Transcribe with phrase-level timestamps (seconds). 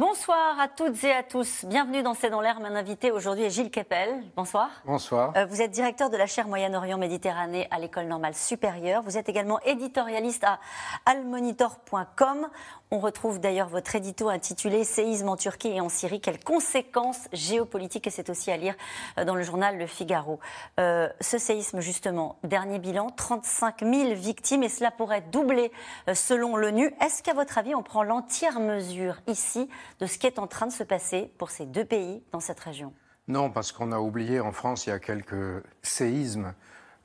[0.00, 1.66] Bonsoir à toutes et à tous.
[1.66, 2.58] Bienvenue dans C'est dans l'air.
[2.58, 4.24] Mon invité aujourd'hui est Gilles Keppel.
[4.34, 4.70] Bonsoir.
[4.86, 5.34] Bonsoir.
[5.36, 9.02] Euh, vous êtes directeur de la chaire Moyen-Orient Méditerranée à l'École normale supérieure.
[9.02, 10.58] Vous êtes également éditorialiste à
[11.04, 12.48] almonitor.com.
[12.90, 18.06] On retrouve d'ailleurs votre édito intitulé Séisme en Turquie et en Syrie, quelles conséquences géopolitiques
[18.06, 18.76] Et c'est aussi à lire
[19.18, 20.40] euh, dans le journal Le Figaro.
[20.78, 25.70] Euh, ce séisme, justement, dernier bilan, 35 000 victimes et cela pourrait doubler
[26.14, 26.90] selon l'ONU.
[27.02, 29.68] Est-ce qu'à votre avis, on prend l'entière mesure ici
[29.98, 32.60] de ce qui est en train de se passer pour ces deux pays dans cette
[32.60, 32.92] région
[33.28, 36.54] Non, parce qu'on a oublié en France, il y a quelques séismes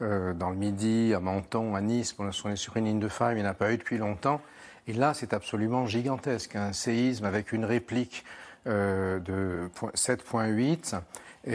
[0.01, 2.15] dans le Midi, à Menton, à Nice.
[2.19, 4.41] On est sur une ligne de faille, il n'y en a pas eu depuis longtemps.
[4.87, 6.55] Et là, c'est absolument gigantesque.
[6.55, 8.23] Un séisme avec une réplique
[8.67, 10.99] euh, de 7,8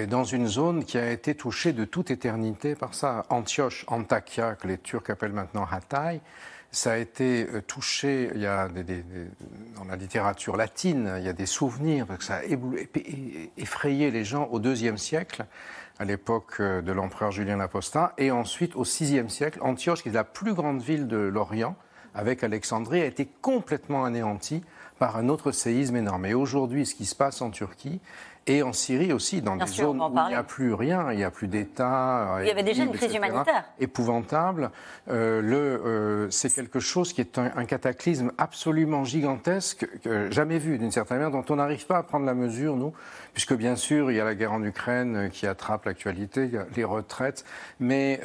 [0.08, 3.26] dans une zone qui a été touchée de toute éternité par ça.
[3.28, 6.20] Antioche, Antakya, que les Turcs appellent maintenant Hatay,
[6.72, 11.32] ça a été euh, touché, il y a dans la littérature latine, il y a
[11.32, 12.42] des souvenirs, parce que ça a
[13.56, 15.46] effrayé les gens au IIe siècle,
[15.98, 20.12] à l'époque euh, de l'empereur Julien l'Apostat, et ensuite au VIe siècle, Antioche, qui est
[20.12, 21.76] la plus grande ville de l'Orient,
[22.14, 24.62] avec Alexandrie a été complètement anéanti
[24.98, 26.26] par un autre séisme énorme.
[26.26, 28.00] Et aujourd'hui, ce qui se passe en Turquie,
[28.46, 31.24] et en Syrie aussi, dans des zones où il n'y a plus rien, il n'y
[31.24, 32.38] a plus d'État.
[32.40, 33.64] Il y avait déjà une crise humanitaire.
[33.78, 34.70] Épouvantable.
[35.08, 39.86] Euh, le, euh, c'est quelque chose qui est un, cataclysme absolument gigantesque,
[40.30, 42.92] jamais vu d'une certaine manière, dont on n'arrive pas à prendre la mesure, nous,
[43.34, 46.84] puisque bien sûr, il y a la guerre en Ukraine euh, qui attrape l'actualité, les
[46.84, 47.44] retraites,
[47.78, 48.20] mais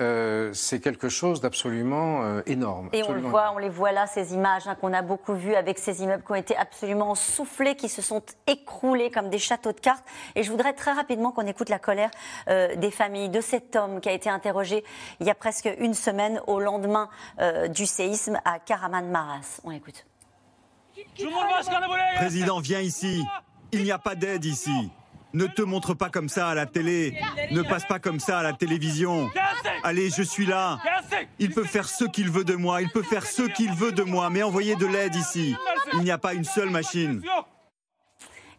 [0.53, 2.89] c'est quelque chose d'absolument énorme.
[2.93, 5.55] Et on le voit, on les voit là, ces images hein, qu'on a beaucoup vues
[5.55, 9.71] avec ces immeubles qui ont été absolument soufflés, qui se sont écroulés comme des châteaux
[9.71, 10.04] de cartes.
[10.35, 12.11] Et je voudrais très rapidement qu'on écoute la colère
[12.47, 14.83] des familles de cet homme qui a été interrogé
[15.19, 17.09] il y a presque une semaine au lendemain
[17.69, 19.61] du séisme à Karaman Maras.
[19.63, 20.05] On écoute.
[22.15, 23.23] Président, viens ici.
[23.71, 24.91] Il n'y a pas d'aide ici.
[25.33, 27.19] Ne te montre pas comme ça à la télé.
[27.51, 29.29] Ne passe pas comme ça à la télévision.
[29.83, 30.79] Allez, je suis là.
[31.39, 32.81] Il peut faire ce qu'il veut de moi.
[32.81, 34.29] Il peut faire ce qu'il veut de moi.
[34.29, 35.53] Mais envoyez de l'aide ici.
[35.93, 37.21] Il n'y a pas une seule machine.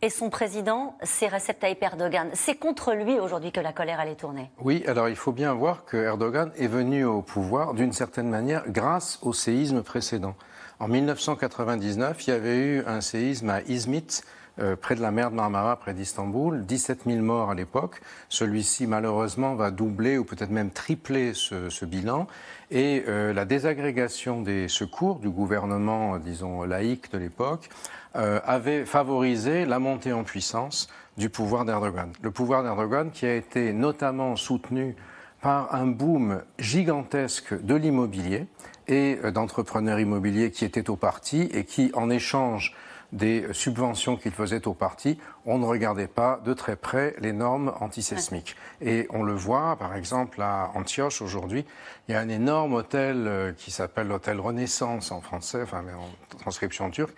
[0.02, 2.28] Et son président, c'est Recep Tayyip Erdogan.
[2.34, 4.50] C'est contre lui aujourd'hui que la colère allait tourner.
[4.60, 8.64] Oui, alors il faut bien voir que Erdogan est venu au pouvoir d'une certaine manière
[8.68, 10.34] grâce au séisme précédent.
[10.80, 14.20] En 1999, il y avait eu un séisme à Izmit,
[14.58, 16.64] euh, près de la mer de Marmara, près d'Istanbul.
[16.64, 18.00] 17 000 morts à l'époque.
[18.30, 22.26] Celui-ci, malheureusement, va doubler ou peut-être même tripler ce, bilan.
[22.70, 27.68] Et euh, la désagrégation des secours du gouvernement, disons, laïque de l'époque,
[28.16, 30.88] euh, avait favorisé la montée en puissance
[31.18, 32.10] du pouvoir d'Erdogan.
[32.22, 34.96] Le pouvoir d'Erdogan qui a été notamment soutenu
[35.42, 38.46] par un boom gigantesque de l'immobilier
[38.88, 42.74] et d'entrepreneurs immobiliers qui étaient au parti et qui, en échange
[43.12, 47.72] des subventions qu'il faisait au parti, on ne regardait pas de très près les normes
[47.80, 48.56] antisismiques.
[48.80, 51.64] Et on le voit, par exemple, à Antioche aujourd'hui,
[52.08, 55.92] il y a un énorme hôtel euh, qui s'appelle l'hôtel Renaissance en français, enfin mais
[55.92, 57.14] en transcription turque,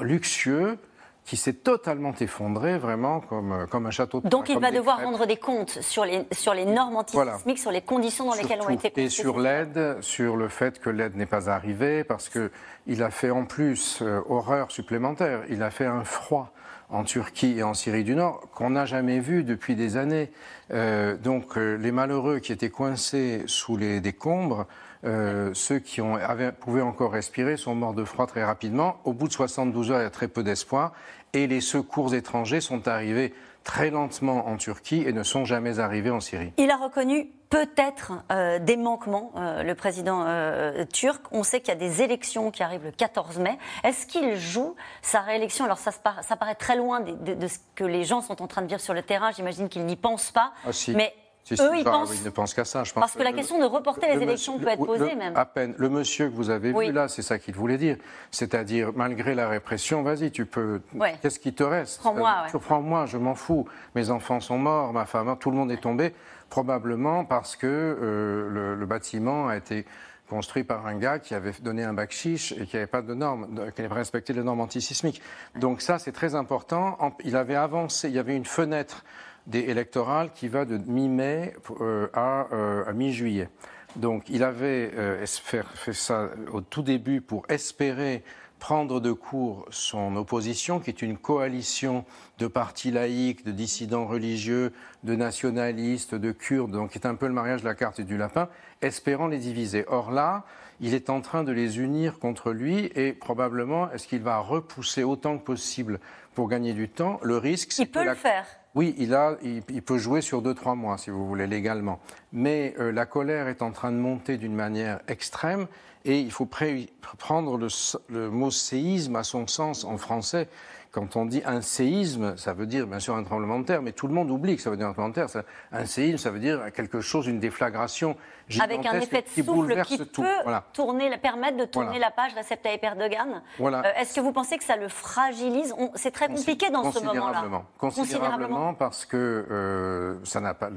[0.00, 0.78] luxueux,
[1.26, 5.02] qui s'est totalement effondré, vraiment comme, euh, comme un château de Donc il va devoir
[5.02, 8.70] rendre des comptes sur les, sur les normes antisismiques, sur les conditions dans lesquelles ont
[8.70, 8.98] été construites.
[8.98, 13.30] Et sur l'aide, sur le fait que l'aide n'est pas arrivée, parce qu'il a fait
[13.30, 16.52] en plus euh, horreur supplémentaire, il a fait un froid
[16.90, 20.30] en Turquie et en Syrie du Nord qu'on n'a jamais vu depuis des années.
[20.70, 24.68] Euh, donc les malheureux qui étaient coincés sous les décombres,
[25.02, 26.18] ceux qui ont,
[26.60, 28.96] pouvaient encore respirer sont morts de froid très rapidement.
[29.04, 30.92] Au bout de 72 heures, il y a très peu d'espoir
[31.32, 33.34] et les secours étrangers sont arrivés
[33.66, 36.52] très lentement en Turquie et ne sont jamais arrivés en Syrie.
[36.56, 41.22] Il a reconnu peut-être euh, des manquements, euh, le président euh, turc.
[41.32, 43.58] On sait qu'il y a des élections qui arrivent le 14 mai.
[43.82, 45.64] Est-ce qu'il joue sa réélection?
[45.64, 48.68] Alors ça, ça, paraît très loin de, ce que les gens sont en train de
[48.68, 49.32] dire sur le terrain.
[49.32, 50.52] J'imagine qu'il n'y pense pas.
[50.64, 50.92] Ah, si.
[50.92, 51.12] Mais
[51.52, 52.24] eux, ils pensent.
[52.24, 52.84] ne pensent qu'à ça.
[52.84, 55.36] Je pense Parce que, la question de reporter les élections peut être posée même.
[55.36, 55.74] À peine.
[55.76, 57.96] Le monsieur que vous avez vu là, c'est ça qu'il voulait dire.
[58.30, 60.80] C'est-à-dire, malgré la répression, vas-y, tu peux.
[61.22, 62.00] Qu'est-ce qui te reste?
[62.00, 62.44] Prends-moi.
[62.54, 63.66] Euh, Prends-moi, je m'en fous.
[63.94, 66.12] Mes enfants sont morts, ma femme, tout le monde est tombé.
[66.48, 69.84] Probablement parce que euh, le, bâtiment a été
[70.28, 73.14] construit par un gars qui avait donné un bac chiche et qui n'avait pas de
[73.14, 75.22] normes, qui n'avait pas respecté les normes antisismiques.
[75.56, 76.98] Donc ça, c'est très important.
[77.24, 79.04] Il avait avancé, il y avait une fenêtre
[79.46, 83.48] des électorales qui va de mi-mai euh, euh, à, mi-juillet.
[83.96, 88.22] Donc il avait euh, fait, ça au tout début pour espérer
[88.58, 92.04] prendre de court son opposition, qui est une coalition
[92.38, 94.72] de partis laïcs, de dissidents religieux,
[95.04, 98.04] de nationalistes, de Kurdes, donc qui est un peu le mariage de la carte et
[98.04, 98.48] du lapin,
[98.80, 99.84] espérant les diviser.
[99.88, 100.44] Or là,
[100.80, 105.04] il est en train de les unir contre lui et probablement, est-ce qu'il va repousser
[105.04, 106.00] autant que possible
[106.34, 107.20] pour gagner du temps?
[107.22, 108.46] Le risque, Il peut le faire.
[108.76, 111.98] Oui, il, a, il, peut jouer sur deux, trois mois, si vous voulez, légalement.
[112.34, 115.66] Mais euh, la colère est en train de monter d'une manière extrême
[116.04, 120.48] et il faut prendre le, mot séisme à son sens en français.
[120.96, 123.92] Quand on dit un séisme, ça veut dire bien sûr un tremblement de terre, mais
[123.92, 125.44] tout le monde oublie que ça veut dire un tremblement de terre.
[125.70, 128.16] Un séisme, ça veut dire quelque chose, une déflagration
[128.58, 130.24] Avec un effet de qui souffle qui peut
[130.72, 133.42] tourner, permettre de tourner la page Recep Tayyip Erdogan.
[133.58, 133.84] Voilà.
[133.84, 135.74] Euh, est-ce que vous pensez que ça le fragilise?
[135.96, 137.44] C'est très compliqué dans ce moment-là.
[137.76, 139.18] Considérablement, parce que
[139.50, 140.70] euh, ça n'a pas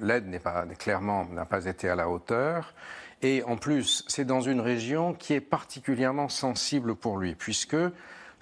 [0.00, 2.74] l'aide n'est pas clairement n'a pas été à la hauteur.
[3.22, 7.76] Et en plus, c'est dans une région qui est particulièrement sensible pour lui, puisque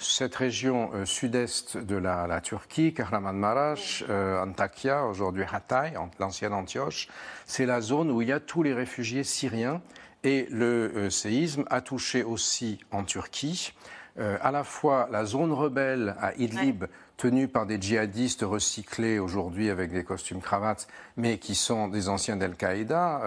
[0.02, 7.08] cette région euh, sud-est de la, Turquie, Kahramanmaraş, euh, Antakya, aujourd'hui Hatay, l'ancienne Antioche,
[7.46, 9.80] c'est la zone où il y a tous les réfugiés syriens.
[10.24, 13.72] Et le euh, séisme a touché aussi en Turquie,
[14.18, 16.84] à la fois la zone rebelle à Idlib,
[17.16, 22.36] tenue par des djihadistes recyclés aujourd'hui avec des costumes cravates, mais qui sont des anciens
[22.36, 23.22] d'Al-Qaïda.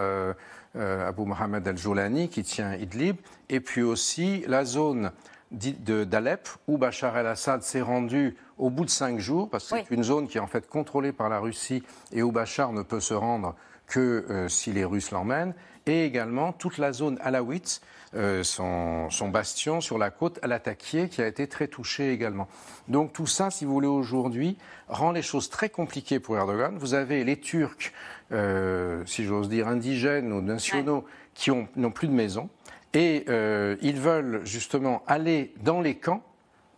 [0.78, 3.16] Euh, Abu Mohamed al-Joulani qui tient Idlib,
[3.48, 5.12] et puis aussi la zone
[5.52, 10.04] d'Alep où Bachar el-Assad s'est rendu au bout de cinq jours, parce que c'est une
[10.04, 13.14] zone qui est en fait contrôlée par la Russie et où Bachar ne peut se
[13.14, 13.56] rendre
[13.88, 15.54] que euh, si les Russes l'emmènent,
[15.86, 17.82] et également toute la zone alawite,
[18.16, 22.48] euh, son, son, bastion sur la côte al qui a été très touché également.
[22.88, 24.58] Donc tout ça, si vous voulez, aujourd'hui,
[24.88, 26.78] rend les choses très compliquées pour Erdogan.
[26.80, 27.92] Vous avez les Turcs
[28.32, 31.06] euh, si j'ose dire, indigènes ou nationaux
[31.36, 32.50] qui n'ont plus de maison.
[32.96, 36.24] Et euh, ils veulent justement aller dans les camps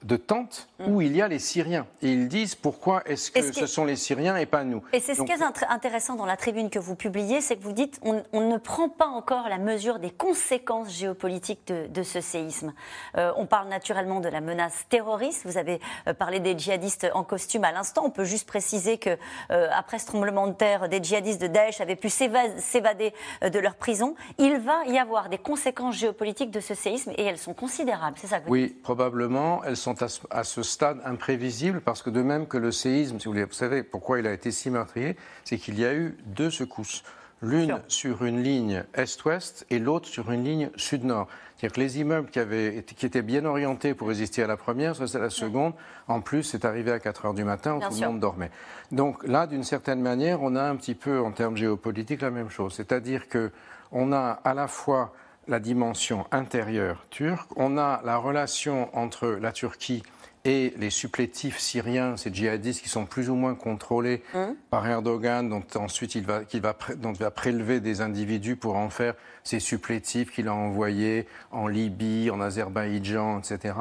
[0.03, 1.01] de tentes où mm.
[1.01, 1.87] il y a les Syriens.
[2.01, 4.83] Et ils disent pourquoi est-ce que, ce sont les Syriens et pas nous?
[4.93, 7.73] Et c'est ce qui est intéressant dans la tribune que vous publiez, c'est que vous
[7.73, 12.73] dites on, ne prend pas encore la mesure des conséquences géopolitiques de, ce séisme.
[13.17, 15.45] Euh, on parle naturellement de la menace terroriste.
[15.45, 18.03] Vous avez euh, parlé des djihadistes en costume à l'instant.
[18.05, 19.17] On peut juste préciser que
[19.51, 23.75] euh, après ce tremblement de terre, des djihadistes de Daesh avaient pu s'évader de leur
[23.75, 24.15] prison.
[24.37, 28.17] Il va y avoir des conséquences géopolitiques de ce séisme et elles sont considérables.
[28.19, 28.75] C'est ça que vous oui, dites?
[28.75, 29.63] Oui, probablement.
[29.63, 29.86] Elles sont
[30.29, 33.53] à ce stade imprévisible parce que de même que le séisme, si vous, voulez, vous
[33.53, 37.03] savez pourquoi il a été si meurtrier, c'est qu'il y a eu deux secousses.
[37.41, 41.27] L'une sur une ligne est-ouest et l'autre sur une ligne sud-nord.
[41.55, 44.95] C'est-à-dire que les immeubles qui, avaient, qui étaient bien orientés pour résister à la première,
[44.95, 45.73] ça c'est la seconde.
[46.07, 48.51] En plus, c'est arrivé à 4 heures du matin où tout le monde dormait.
[48.91, 52.49] Donc là, d'une certaine manière, on a un petit peu, en termes géopolitiques, la même
[52.49, 52.73] chose.
[52.73, 53.51] C'est-à-dire que
[53.91, 55.13] on a à la fois
[55.47, 60.03] la dimension intérieure turque, on a la relation entre la Turquie
[60.45, 64.55] et les supplétifs syriens, ces djihadistes qui sont plus ou moins contrôlés hum.
[64.69, 68.89] par Erdogan, dont ensuite il va, va, dont il va prélever des individus pour en
[68.89, 73.75] faire ces supplétifs qu'il a envoyés en Libye, en Azerbaïdjan, etc.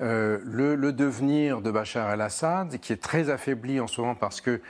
[0.00, 4.62] Euh, le, devenir de Bachar el-Assad, qui est très affaibli en ce moment parce que,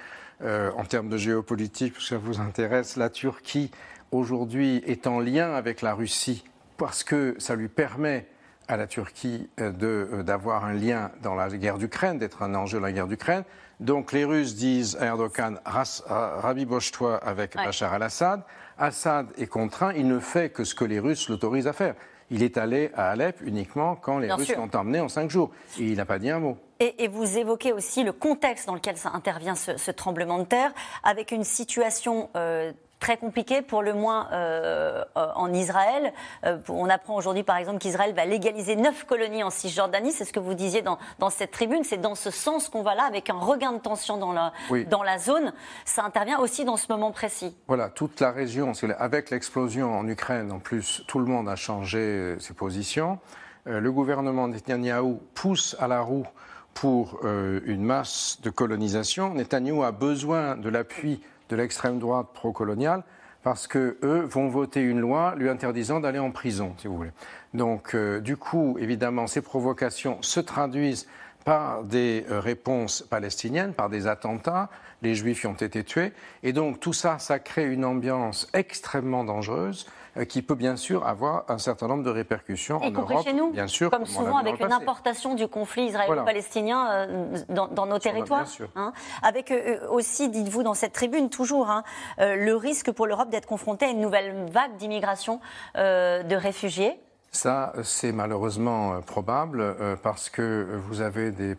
[0.43, 3.71] euh, en termes de géopolitique, parce que ça vous intéresse, la Turquie
[4.13, 6.45] aujourd'hui est en lien avec la Russie
[6.77, 8.27] parce que ça lui permet
[8.69, 12.79] à la Turquie euh, euh, d'avoir un lien dans la guerre d'Ukraine, d'être un enjeu
[12.79, 13.45] dans la guerre d'Ukraine.
[13.81, 18.43] Donc les Russes disent à Erdogan, rabiboche-toi avec Bachar al-Assad.
[18.77, 21.95] Assad est contraint, il ne fait que ce que les Russes l'autorisent à faire.
[22.31, 25.51] Il est allé à Alep uniquement quand les Russes l'ont emmené en cinq jours.
[25.79, 26.59] Et il n'a pas dit un mot.
[26.81, 31.33] Et, vous évoquez aussi le contexte dans lequel ça intervient ce, tremblement de terre, avec
[31.33, 36.13] une situation euh, très compliqué, pour le moins euh, en Israël.
[36.45, 40.13] Euh, on apprend aujourd'hui, par exemple, qu'Israël va légaliser neuf colonies en Cisjordanie.
[40.13, 41.85] C'est ce que vous disiez dans, dans cette tribune.
[41.85, 44.53] C'est dans ce sens qu'on va là, avec un regain de tension dans la,
[44.91, 45.53] dans la zone.
[45.85, 47.57] Ça intervient aussi dans ce moment précis.
[47.69, 52.37] Voilà, toute la région, avec l'explosion en Ukraine, en plus, tout le monde a changé
[52.41, 53.19] ses positions.
[53.67, 56.27] Euh, le gouvernement Netanyahou pousse à la roue
[56.75, 59.35] pour une masse de colonisation.
[59.35, 63.03] Netanyahou a besoin de l'appui de l'extrême droite pro-coloniale
[63.43, 67.13] parce que eux vont voter une loi lui interdisant d'aller en prison, si vous voulez.
[67.55, 71.07] Donc, euh, du coup, évidemment, ces provocations se traduisent
[71.49, 74.69] par des euh, réponses palestiniennes, par des attentats.
[75.01, 76.13] Les Juifs y ont été tués.
[76.43, 79.87] Et donc, tout ça, ça crée une ambiance extrêmement dangereuse
[80.19, 83.51] euh, qui peut bien sûr avoir un certain nombre de répercussions en Europe, chez nous,
[83.51, 88.45] bien sûr, comme, souvent avec une importation du conflit israélo-palestinien euh, dans, nos territoires.
[88.77, 88.93] Hein.
[89.23, 89.51] avec
[89.89, 91.83] aussi, dites-vous dans cette tribune toujours, hein,
[92.19, 95.41] le risque pour l'Europe d'être confrontée à une nouvelle vague d'immigration
[95.75, 101.55] de réfugiés Ça, c'est malheureusement euh, probable euh, parce que vous avez des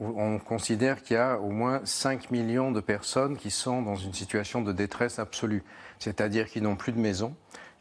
[0.00, 4.14] On considère qu'il y a au moins 5 millions de personnes qui sont dans une
[4.14, 5.62] situation de détresse absolue,
[5.98, 7.34] c'est-à-dire qui n'ont plus de maison,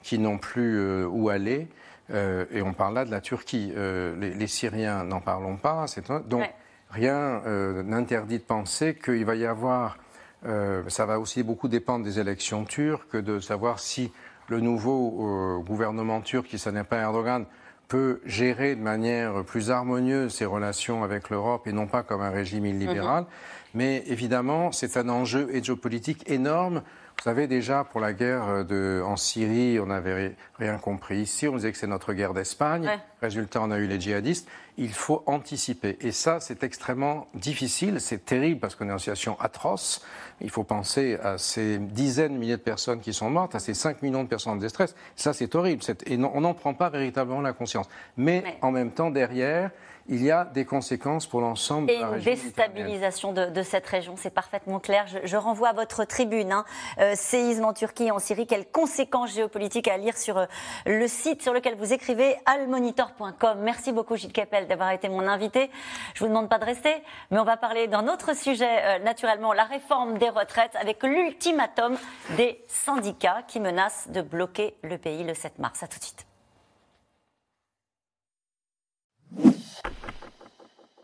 [0.03, 1.67] qui n'ont plus euh, où aller.
[2.09, 3.71] et on parle là de la Turquie.
[3.73, 5.85] Les, Syriens, n'en parlons pas.
[6.27, 6.43] Donc,
[6.89, 7.41] rien
[7.85, 9.97] n'interdit de penser qu'il va y avoir.
[10.43, 14.11] ça va aussi beaucoup dépendre des élections turques, de savoir si
[14.51, 17.46] le nouveau euh, gouvernement turc, qui n'est pas Erdogan,
[17.88, 22.29] peut gérer de manière plus harmonieuse ses relations avec l'Europe et non pas comme un
[22.29, 23.24] régime illibéral.
[23.24, 23.29] Mhm.
[23.74, 26.84] Mais évidemment, c'est un enjeu géopolitique énorme
[27.21, 31.47] vous savez déjà, pour la guerre euh, de, en Syrie, on n'avait rien compris ici.
[31.47, 32.89] On disait que c'est notre guerre d'Espagne.
[33.21, 34.49] Résultat, on a eu les djihadistes.
[34.79, 35.99] Il faut anticiper.
[36.01, 38.01] Et ça, c'est extrêmement difficile.
[38.01, 40.03] C'est terrible parce qu'on est en situation atroce.
[40.39, 43.75] Il faut penser à ces dizaines de milliers de personnes qui sont mortes, à ces
[43.75, 44.95] 5 millions de personnes en détresse.
[45.15, 45.83] Ça, c'est horrible.
[46.07, 47.87] Et on n'en prend pas véritablement la conscience.
[48.17, 49.69] Mais en même temps, derrière,
[50.08, 52.31] il y a des conséquences pour l'ensemble de la région.
[52.31, 55.05] Et une déstabilisation de, cette région, c'est parfaitement clair.
[55.24, 56.65] Je, renvoie à votre tribune, hein.
[57.00, 60.46] euh, séisme en Turquie, en Syrie, quelles conséquences géopolitiques à lire sur euh,
[60.86, 63.60] le site sur lequel vous écrivez, almonitor.com.
[63.62, 65.70] Merci beaucoup Gilles Keppel d'avoir été mon invité.
[66.13, 66.93] Je vous demande pas de rester,
[67.29, 71.98] mais on va parler d'un autre sujet, euh, naturellement, la réforme des retraites, avec l'ultimatum
[72.38, 75.84] des syndicats qui menacent de bloquer le pays le 7 mars.
[75.84, 76.25] À tout de suite.